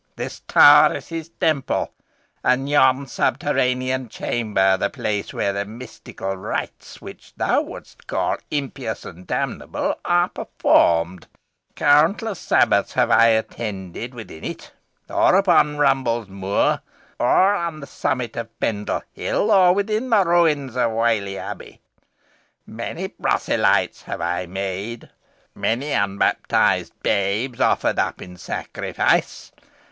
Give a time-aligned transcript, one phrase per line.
[0.15, 1.93] This tower is his temple,
[2.43, 9.05] and yon subterranean chamber the place where the mystical rites, which thou wouldst call impious
[9.05, 11.27] and damnable, are performed.
[11.75, 14.71] Countless sabbaths have I attended within it;
[15.07, 16.81] or upon Rumbles Moor,
[17.19, 21.79] or on the summit of Pendle Hill, or within the ruins of Whalley Abbey.
[22.65, 25.11] Many proselytes have I made;
[25.53, 29.51] many unbaptised babes offered up in sacrifice.